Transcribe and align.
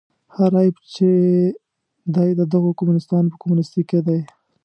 هر 0.35 0.51
عیب 0.59 0.75
چې 0.93 1.07
دی 2.15 2.29
د 2.39 2.41
دغو 2.53 2.69
کمونیستانو 2.79 3.31
په 3.33 3.37
کمونیستي 3.41 3.81
کې 3.89 3.99
دی. 4.07 4.19